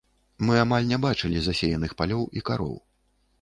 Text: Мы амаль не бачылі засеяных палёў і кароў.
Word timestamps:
Мы 0.49 0.53
амаль 0.61 0.87
не 0.91 0.97
бачылі 1.03 1.41
засеяных 1.49 1.95
палёў 2.01 2.25
і 2.41 2.45
кароў. 2.49 2.75